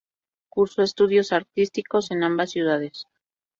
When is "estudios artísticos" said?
0.81-2.09